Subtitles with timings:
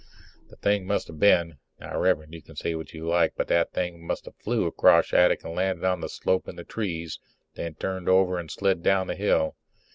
[0.49, 3.71] The thing must have been now, Rev'rend, you can say what you like but that
[3.71, 7.19] thing must have flew across Shattuck and landed on the slope in the trees,
[7.53, 9.55] then turned over and slid down the hill.